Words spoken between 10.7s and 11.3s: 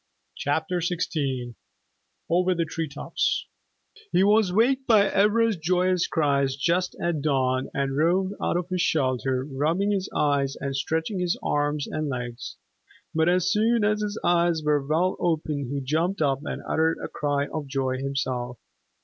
stretching